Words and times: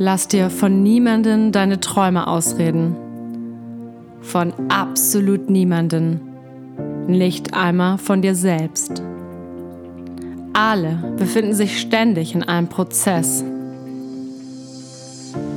Lass 0.00 0.28
dir 0.28 0.48
von 0.48 0.84
niemanden 0.84 1.50
deine 1.50 1.80
Träume 1.80 2.28
ausreden. 2.28 2.94
Von 4.20 4.52
absolut 4.68 5.50
niemanden. 5.50 6.20
Nicht 7.08 7.52
einmal 7.52 7.98
von 7.98 8.22
dir 8.22 8.36
selbst. 8.36 9.02
Alle 10.52 11.14
befinden 11.16 11.52
sich 11.52 11.80
ständig 11.80 12.32
in 12.32 12.44
einem 12.44 12.68
Prozess. 12.68 13.42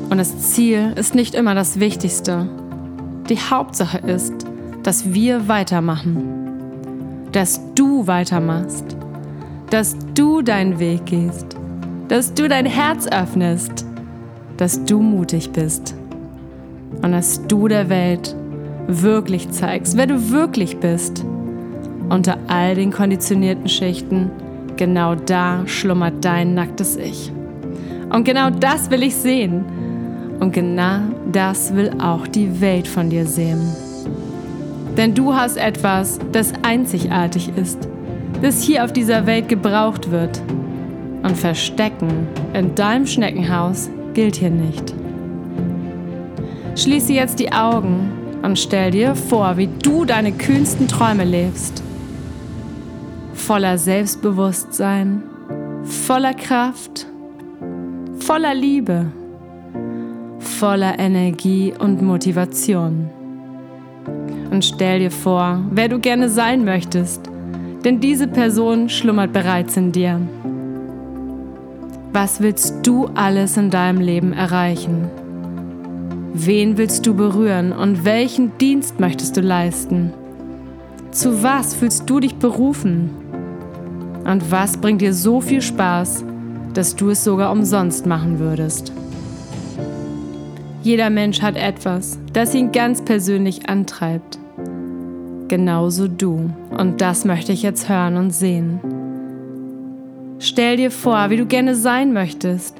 Und 0.09 0.17
das 0.17 0.53
Ziel 0.53 0.93
ist 0.95 1.13
nicht 1.13 1.35
immer 1.35 1.53
das 1.53 1.79
Wichtigste. 1.79 2.49
Die 3.29 3.37
Hauptsache 3.37 3.99
ist, 3.99 4.33
dass 4.81 5.13
wir 5.13 5.47
weitermachen. 5.49 7.27
Dass 7.31 7.61
du 7.75 8.07
weitermachst. 8.07 8.97
Dass 9.69 9.95
du 10.15 10.41
deinen 10.41 10.79
Weg 10.79 11.05
gehst. 11.05 11.45
Dass 12.07 12.33
du 12.33 12.49
dein 12.49 12.65
Herz 12.65 13.07
öffnest. 13.07 13.85
Dass 14.61 14.85
du 14.85 14.99
mutig 14.99 15.49
bist. 15.53 15.95
Und 17.01 17.13
dass 17.13 17.47
du 17.47 17.67
der 17.67 17.89
Welt 17.89 18.35
wirklich 18.85 19.49
zeigst, 19.49 19.97
wer 19.97 20.05
du 20.05 20.29
wirklich 20.29 20.77
bist. 20.77 21.25
Unter 22.09 22.37
all 22.45 22.75
den 22.75 22.91
konditionierten 22.91 23.67
Schichten, 23.67 24.29
genau 24.77 25.15
da 25.15 25.63
schlummert 25.65 26.23
dein 26.23 26.53
nacktes 26.53 26.95
Ich. 26.95 27.31
Und 28.11 28.23
genau 28.23 28.51
das 28.51 28.91
will 28.91 29.01
ich 29.01 29.15
sehen. 29.15 29.65
Und 30.39 30.53
genau 30.53 30.99
das 31.31 31.73
will 31.73 31.89
auch 31.99 32.27
die 32.27 32.61
Welt 32.61 32.87
von 32.87 33.09
dir 33.09 33.25
sehen. 33.25 33.63
Denn 34.95 35.15
du 35.15 35.33
hast 35.33 35.57
etwas, 35.57 36.19
das 36.33 36.53
einzigartig 36.61 37.49
ist, 37.55 37.79
das 38.43 38.61
hier 38.61 38.85
auf 38.85 38.93
dieser 38.93 39.25
Welt 39.25 39.49
gebraucht 39.49 40.11
wird. 40.11 40.39
Und 41.23 41.35
Verstecken 41.35 42.27
in 42.53 42.75
deinem 42.75 43.07
Schneckenhaus 43.07 43.89
gilt 44.13 44.35
hier 44.35 44.49
nicht. 44.49 44.93
Schließe 46.75 47.13
jetzt 47.13 47.39
die 47.39 47.51
Augen 47.51 48.11
und 48.41 48.57
stell 48.57 48.91
dir 48.91 49.15
vor, 49.15 49.57
wie 49.57 49.69
du 49.83 50.05
deine 50.05 50.31
kühnsten 50.31 50.87
Träume 50.87 51.25
lebst. 51.25 51.83
Voller 53.33 53.77
Selbstbewusstsein, 53.77 55.23
voller 55.83 56.33
Kraft, 56.33 57.07
voller 58.19 58.53
Liebe, 58.53 59.07
voller 60.39 60.97
Energie 60.99 61.73
und 61.77 62.01
Motivation. 62.01 63.09
Und 64.51 64.65
stell 64.65 64.99
dir 64.99 65.11
vor, 65.11 65.61
wer 65.71 65.87
du 65.87 65.99
gerne 65.99 66.29
sein 66.29 66.65
möchtest, 66.65 67.29
denn 67.83 67.99
diese 67.99 68.27
Person 68.27 68.89
schlummert 68.89 69.33
bereits 69.33 69.77
in 69.77 69.91
dir. 69.91 70.19
Was 72.13 72.41
willst 72.41 72.75
du 72.83 73.07
alles 73.15 73.55
in 73.55 73.69
deinem 73.69 74.01
Leben 74.01 74.33
erreichen? 74.33 75.09
Wen 76.33 76.77
willst 76.77 77.05
du 77.05 77.13
berühren 77.13 77.71
und 77.71 78.03
welchen 78.03 78.57
Dienst 78.57 78.99
möchtest 78.99 79.37
du 79.37 79.41
leisten? 79.41 80.11
Zu 81.11 81.41
was 81.41 81.73
fühlst 81.73 82.09
du 82.09 82.19
dich 82.19 82.35
berufen? 82.35 83.11
Und 84.25 84.51
was 84.51 84.75
bringt 84.75 85.01
dir 85.01 85.13
so 85.13 85.39
viel 85.39 85.61
Spaß, 85.61 86.25
dass 86.73 86.97
du 86.97 87.11
es 87.11 87.23
sogar 87.23 87.49
umsonst 87.49 88.05
machen 88.05 88.39
würdest? 88.39 88.91
Jeder 90.83 91.09
Mensch 91.09 91.41
hat 91.41 91.55
etwas, 91.55 92.19
das 92.33 92.53
ihn 92.53 92.73
ganz 92.73 93.01
persönlich 93.01 93.69
antreibt. 93.69 94.37
Genauso 95.47 96.09
du. 96.09 96.49
Und 96.77 96.99
das 96.99 97.23
möchte 97.23 97.53
ich 97.53 97.61
jetzt 97.61 97.87
hören 97.87 98.17
und 98.17 98.31
sehen. 98.31 98.81
Stell 100.43 100.77
dir 100.77 100.89
vor, 100.89 101.29
wie 101.29 101.37
du 101.37 101.45
gerne 101.45 101.75
sein 101.75 102.13
möchtest. 102.13 102.75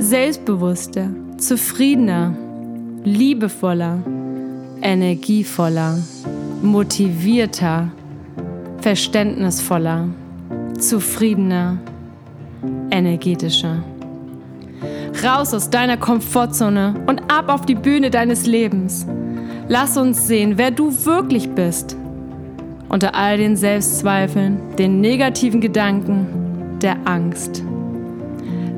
Selbstbewusster, 0.00 1.08
zufriedener, 1.38 2.34
liebevoller, 3.04 3.98
energievoller, 4.82 5.98
motivierter, 6.62 7.92
verständnisvoller, 8.80 10.08
zufriedener, 10.80 11.78
energetischer. 12.90 13.84
Raus 15.22 15.54
aus 15.54 15.70
deiner 15.70 15.98
Komfortzone 15.98 16.96
und 17.06 17.20
ab 17.30 17.50
auf 17.50 17.66
die 17.66 17.76
Bühne 17.76 18.10
deines 18.10 18.46
Lebens. 18.46 19.06
Lass 19.68 19.96
uns 19.96 20.26
sehen, 20.26 20.54
wer 20.58 20.72
du 20.72 20.92
wirklich 21.04 21.50
bist. 21.50 21.96
Unter 22.88 23.14
all 23.14 23.36
den 23.38 23.56
Selbstzweifeln, 23.56 24.58
den 24.76 25.00
negativen 25.00 25.60
Gedanken, 25.60 26.45
der 26.86 26.98
Angst. 27.04 27.64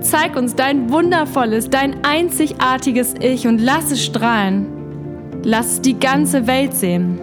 Zeig 0.00 0.34
uns 0.34 0.54
dein 0.54 0.90
wundervolles, 0.90 1.68
dein 1.68 2.02
einzigartiges 2.04 3.14
Ich 3.20 3.46
und 3.46 3.58
lass 3.58 3.90
es 3.90 4.02
strahlen. 4.02 4.66
Lass 5.44 5.72
es 5.72 5.80
die 5.82 6.00
ganze 6.00 6.46
Welt 6.46 6.72
sehen. 6.72 7.18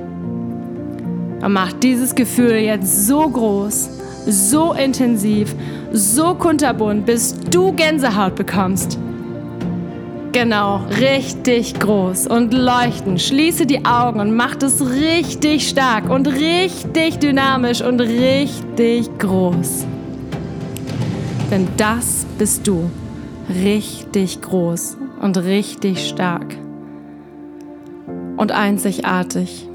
Und 1.42 1.54
mach 1.54 1.74
dieses 1.74 2.14
Gefühl 2.14 2.58
jetzt 2.58 3.08
so 3.08 3.28
groß, 3.28 3.90
so 4.28 4.74
intensiv, 4.74 5.56
so 5.92 6.36
kunterbunt, 6.36 7.08
bis 7.08 7.34
du 7.50 7.74
Gänsehaut 7.74 8.36
bekommst. 8.36 9.00
Genau, 10.34 10.86
richtig 11.00 11.80
groß 11.80 12.28
und 12.28 12.54
leuchten. 12.54 13.18
Schließe 13.18 13.66
die 13.66 13.84
Augen 13.86 14.20
und 14.20 14.36
mach 14.36 14.58
es 14.62 14.86
richtig 14.88 15.68
stark 15.68 16.12
und 16.12 16.28
richtig 16.28 17.18
dynamisch 17.18 17.82
und 17.82 18.02
richtig 18.02 19.10
groß. 19.18 19.88
Denn 21.52 21.68
das 21.78 22.26
bist 22.38 22.68
du. 22.68 22.90
Richtig 23.64 24.42
groß 24.42 24.98
und 25.22 25.38
richtig 25.38 26.08
stark. 26.08 26.56
Und 28.38 28.52
einzigartig 28.52 29.70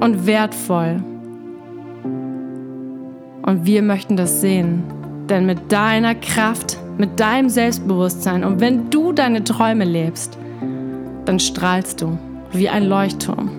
und 0.00 0.26
wertvoll. 0.26 1.02
Und 3.42 3.64
wir 3.64 3.82
möchten 3.82 4.16
das 4.16 4.40
sehen. 4.40 4.82
Denn 5.30 5.46
mit 5.46 5.72
deiner 5.72 6.14
Kraft, 6.14 6.78
mit 6.98 7.18
deinem 7.18 7.48
Selbstbewusstsein 7.48 8.44
und 8.44 8.60
wenn 8.60 8.90
du 8.90 9.12
deine 9.12 9.42
Träume 9.42 9.84
lebst, 9.84 10.38
dann 11.24 11.40
strahlst 11.40 12.02
du 12.02 12.18
wie 12.52 12.68
ein 12.68 12.84
Leuchtturm 12.84 13.50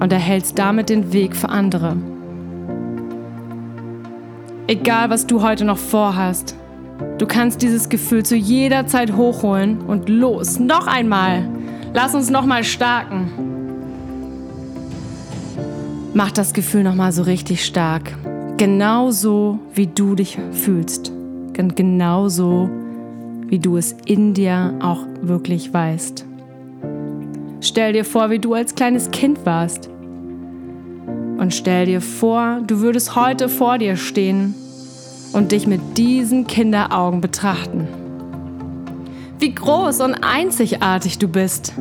und 0.00 0.12
erhältst 0.12 0.58
damit 0.58 0.88
den 0.88 1.12
Weg 1.12 1.36
für 1.36 1.48
andere. 1.48 1.96
Egal, 4.66 5.10
was 5.10 5.26
du 5.26 5.42
heute 5.42 5.64
noch 5.64 5.78
vorhast, 5.78 6.54
Du 7.18 7.26
kannst 7.26 7.62
dieses 7.62 7.88
Gefühl 7.88 8.24
zu 8.24 8.36
jeder 8.36 8.86
Zeit 8.86 9.14
hochholen 9.14 9.80
und 9.82 10.08
los, 10.08 10.58
noch 10.58 10.86
einmal. 10.86 11.48
Lass 11.94 12.14
uns 12.14 12.30
noch 12.30 12.44
mal 12.44 12.64
starken. 12.64 13.30
Mach 16.14 16.32
das 16.32 16.52
Gefühl 16.52 16.82
noch 16.82 16.94
mal 16.94 17.12
so 17.12 17.22
richtig 17.22 17.64
stark. 17.64 18.12
Genauso 18.56 19.60
wie 19.74 19.86
du 19.86 20.14
dich 20.14 20.38
fühlst. 20.52 21.12
Genauso 21.52 22.68
wie 23.46 23.58
du 23.58 23.76
es 23.76 23.94
in 24.04 24.34
dir 24.34 24.74
auch 24.80 25.06
wirklich 25.22 25.72
weißt. 25.72 26.24
Stell 27.60 27.92
dir 27.92 28.04
vor, 28.04 28.30
wie 28.30 28.38
du 28.38 28.54
als 28.54 28.74
kleines 28.74 29.10
Kind 29.10 29.44
warst. 29.44 29.88
Und 31.38 31.54
stell 31.54 31.86
dir 31.86 32.00
vor, 32.00 32.60
du 32.66 32.80
würdest 32.80 33.14
heute 33.14 33.48
vor 33.48 33.78
dir 33.78 33.96
stehen 33.96 34.54
und 35.32 35.52
dich 35.52 35.66
mit 35.66 35.80
diesen 35.96 36.46
Kinderaugen 36.46 37.20
betrachten. 37.20 37.88
Wie 39.38 39.54
groß 39.54 40.00
und 40.00 40.14
einzigartig 40.14 41.18
du 41.18 41.28
bist. 41.28 41.72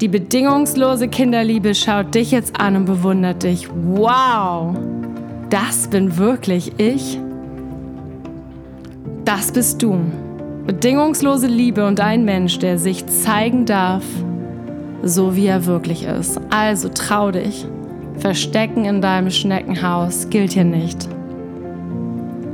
Die 0.00 0.08
bedingungslose 0.08 1.08
Kinderliebe 1.08 1.74
schaut 1.74 2.14
dich 2.14 2.30
jetzt 2.30 2.58
an 2.58 2.76
und 2.76 2.84
bewundert 2.86 3.42
dich. 3.42 3.68
Wow, 3.70 4.74
das 5.50 5.88
bin 5.88 6.16
wirklich 6.16 6.72
ich. 6.78 7.18
Das 9.24 9.52
bist 9.52 9.82
du. 9.82 9.98
Bedingungslose 10.66 11.48
Liebe 11.48 11.86
und 11.86 12.00
ein 12.00 12.24
Mensch, 12.24 12.58
der 12.58 12.78
sich 12.78 13.06
zeigen 13.06 13.66
darf, 13.66 14.04
so 15.02 15.36
wie 15.36 15.46
er 15.46 15.66
wirklich 15.66 16.04
ist. 16.04 16.40
Also 16.50 16.88
trau 16.88 17.30
dich. 17.30 17.66
Verstecken 18.18 18.84
in 18.84 19.02
deinem 19.02 19.30
Schneckenhaus 19.30 20.30
gilt 20.30 20.52
hier 20.52 20.64
nicht. 20.64 21.08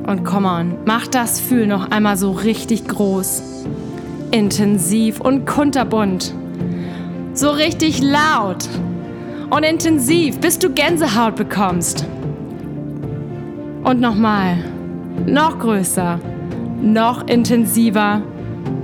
Und 0.06 0.22
come 0.22 0.48
on, 0.48 0.78
mach 0.84 1.08
das 1.08 1.40
Fühl 1.40 1.66
noch 1.66 1.90
einmal 1.90 2.16
so 2.16 2.30
richtig 2.30 2.86
groß, 2.86 3.42
intensiv 4.30 5.20
und 5.20 5.46
kunterbunt. 5.46 6.32
So 7.34 7.50
richtig 7.50 8.00
laut 8.00 8.68
und 9.50 9.64
intensiv, 9.64 10.38
bis 10.38 10.60
du 10.60 10.70
Gänsehaut 10.70 11.34
bekommst. 11.34 12.06
Und 13.82 14.00
nochmal, 14.00 14.58
noch 15.26 15.58
größer, 15.58 16.20
noch 16.80 17.26
intensiver, 17.26 18.22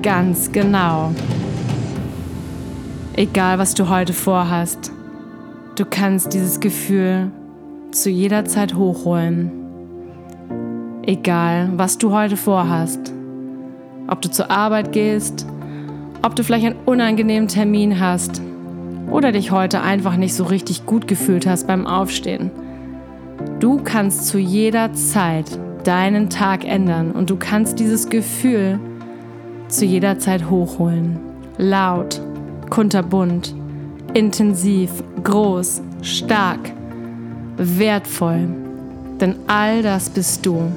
ganz 0.03 0.51
genau. 0.51 1.13
Egal, 3.15 3.61
was 3.61 3.75
du 3.75 3.89
heute 3.89 4.13
vorhast, 4.13 4.91
du 5.77 5.85
kannst 5.85 6.35
dieses 6.35 6.59
Gefühl 6.59 7.31
zu 7.93 8.11
jeder 8.11 8.45
Zeit 8.45 8.75
hochholen 8.75 9.62
egal 11.03 11.71
was 11.77 11.99
du 11.99 12.13
heute 12.13 12.37
vorhast. 12.37 13.13
ob 14.09 14.21
du 14.21 14.31
zur 14.31 14.51
Arbeit 14.51 14.93
gehst, 14.93 15.47
ob 16.23 16.37
du 16.37 16.45
vielleicht 16.45 16.67
einen 16.67 16.79
unangenehmen 16.85 17.49
Termin 17.49 17.99
hast 17.99 18.43
oder 19.11 19.33
dich 19.33 19.51
heute 19.51 19.81
einfach 19.81 20.17
nicht 20.17 20.35
so 20.35 20.45
richtig 20.45 20.87
gut 20.87 21.09
gefühlt 21.09 21.47
hast 21.47 21.67
beim 21.67 21.87
Aufstehen. 21.87 22.51
Du 23.59 23.81
kannst 23.83 24.27
zu 24.27 24.39
jeder 24.39 24.93
Zeit 24.93 25.47
deinen 25.85 26.31
Tag 26.31 26.65
ändern 26.65 27.13
und 27.13 27.31
du 27.31 27.37
kannst 27.37 27.79
dieses 27.79 28.09
Gefühl 28.09 28.79
zu 29.69 29.85
jeder 29.85 30.19
Zeit 30.19 30.49
hochholen. 30.51 31.19
Laut, 31.59 32.21
kunterbunt, 32.71 33.55
intensiv, 34.15 34.91
groß, 35.25 35.83
stark, 36.03 36.73
wertvoll. 37.57 38.49
Denn 39.21 39.37
all 39.47 39.83
das 39.83 40.11
bist 40.11 40.45
du. 40.47 40.71